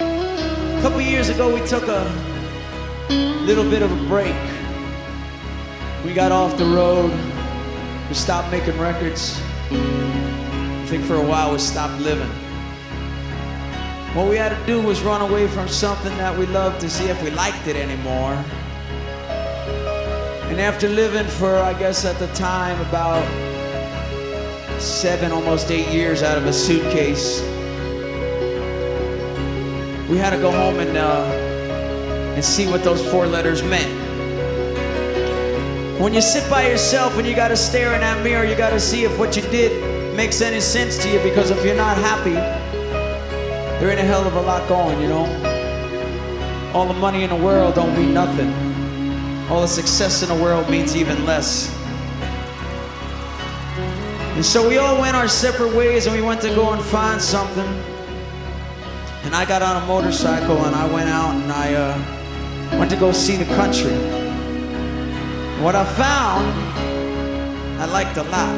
[0.00, 2.04] A couple years ago, we took a
[3.44, 4.34] little bit of a break.
[6.04, 7.12] We got off the road.
[8.08, 9.40] We stopped making records.
[9.70, 12.30] I think for a while we stopped living.
[14.14, 17.04] What we had to do was run away from something that we loved to see
[17.06, 18.32] if we liked it anymore.
[20.48, 23.22] And after living for, I guess at the time, about
[24.78, 27.40] seven, almost eight years out of a suitcase,
[30.08, 31.24] we had to go home and, uh,
[32.34, 34.06] and see what those four letters meant.
[36.00, 39.04] When you sit by yourself and you gotta stare in that mirror, you gotta see
[39.04, 42.34] if what you did makes any sense to you because if you're not happy,
[43.80, 45.26] there ain't a hell of a lot going, you know?
[46.74, 48.52] All the money in the world don't mean nothing.
[49.50, 51.75] All the success in the world means even less.
[54.36, 57.22] And so we all went our separate ways and we went to go and find
[57.22, 57.66] something.
[59.24, 62.98] And I got on a motorcycle and I went out and I uh, went to
[62.98, 63.94] go see the country.
[65.64, 66.46] What I found,
[67.80, 68.54] I liked a lot.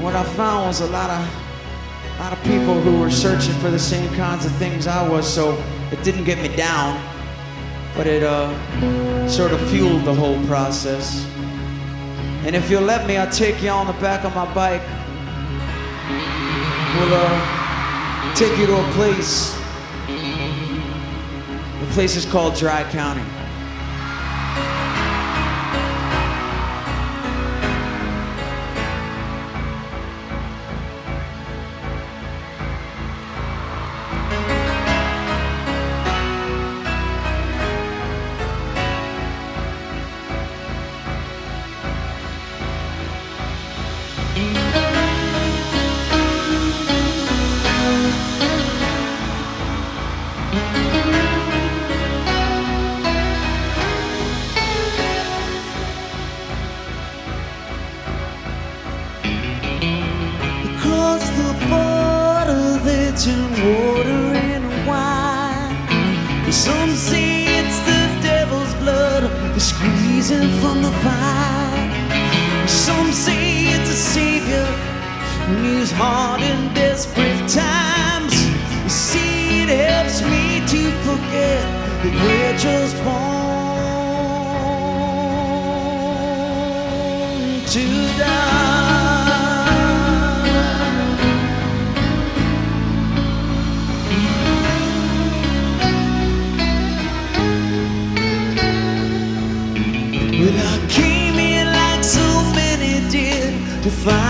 [0.00, 3.72] What I found was a lot of, a lot of people who were searching for
[3.72, 5.26] the same kinds of things I was.
[5.26, 5.60] So
[5.90, 7.02] it didn't get me down,
[7.96, 11.26] but it uh, sort of fueled the whole process.
[12.44, 14.82] And if you'll let me, I'll take you on the back of my bike.
[16.98, 19.54] We'll uh, take you to a place.
[21.80, 23.24] The place is called Dry County.
[63.24, 66.52] Turn water into wine.
[66.52, 72.68] Some say it's the devil's blood they're squeezing from the vine.
[72.68, 74.66] Some say it's a savior
[75.46, 78.34] who's hard in desperate times.
[78.82, 81.64] You see, it helps me to forget
[82.02, 83.54] that we're just born
[87.72, 88.53] to die.
[103.84, 104.23] To find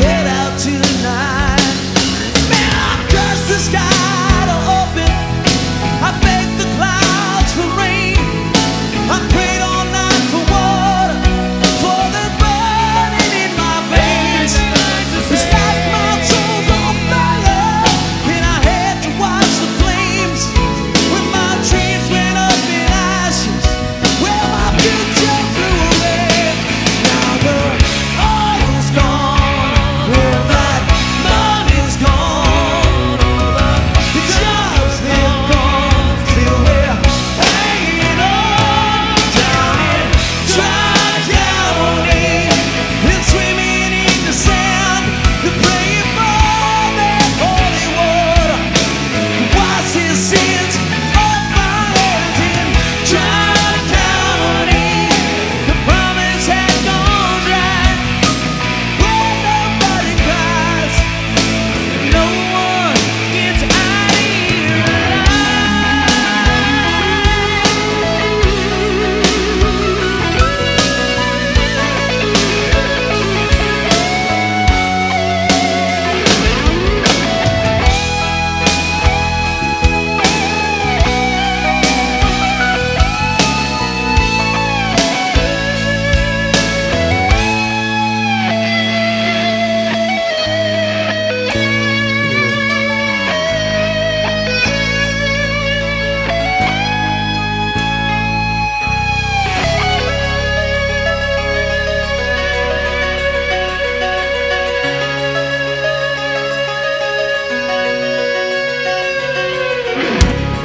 [0.00, 1.60] Head out tonight.
[2.48, 3.91] Man, I curse the sky.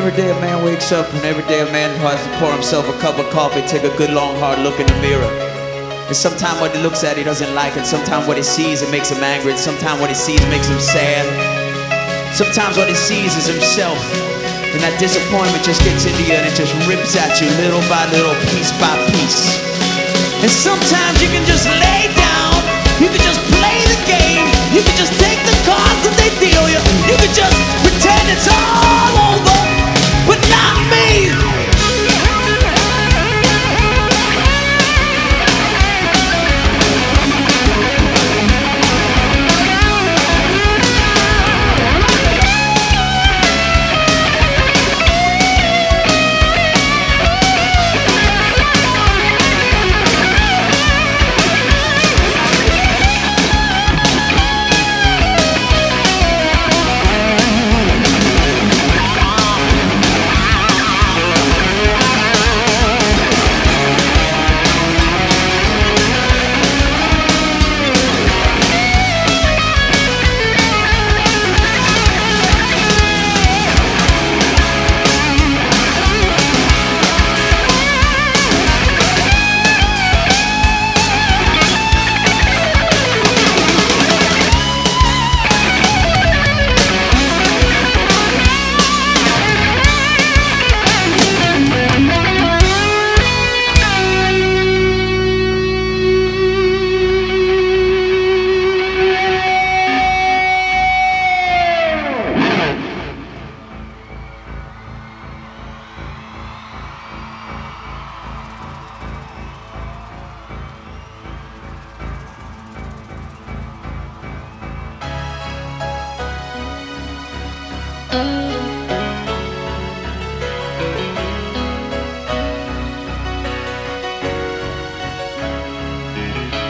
[0.00, 2.88] Every day a man wakes up and every day a man tries to pour himself
[2.88, 5.28] a cup of coffee, take a good long hard look in the mirror.
[6.08, 8.88] And sometimes what he looks at he doesn't like, and sometimes what he sees it
[8.88, 11.28] makes him angry, and sometimes what he sees makes him sad.
[12.32, 14.00] Sometimes what he sees is himself.
[14.72, 18.08] And that disappointment just gets into you and it just rips at you little by
[18.08, 19.60] little, piece by piece.
[20.40, 22.56] And sometimes you can just lay down,
[23.04, 26.39] you can just play the game, you can just take the cards that they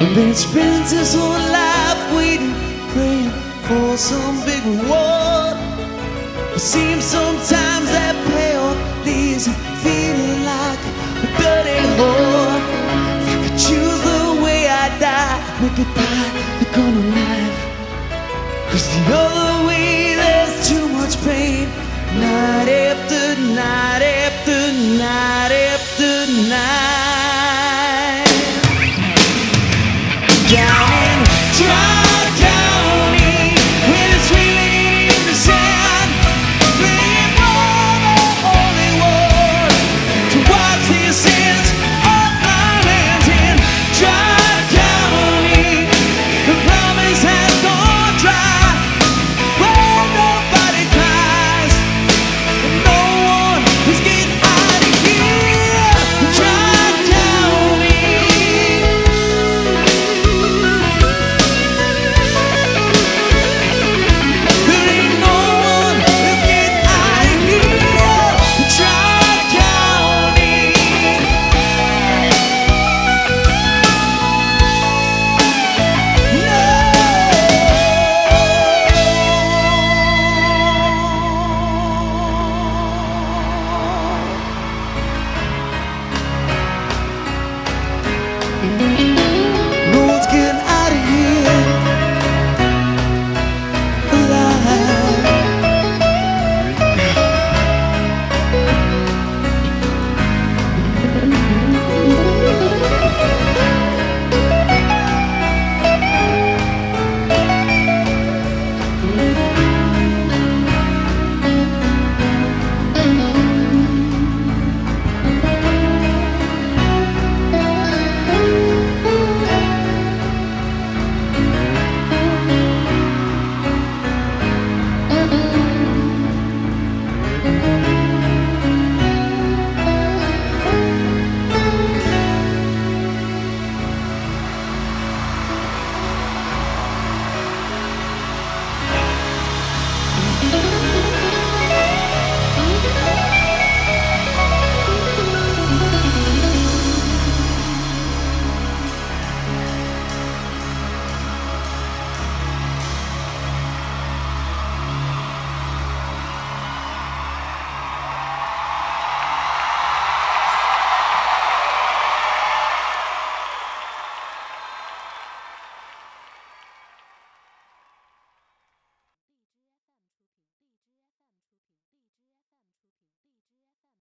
[0.00, 2.54] And then spends his whole life waiting,
[2.90, 3.30] praying
[3.66, 5.56] for some big reward.
[6.54, 10.82] It seems sometimes that payoff leaves him feeling like
[11.22, 12.58] a dirty whore.
[13.20, 16.18] If I could choose the way I die, make it by
[16.58, 17.58] the gun of life.
[18.70, 19.57] Cause the other
[23.58, 26.97] night after night after night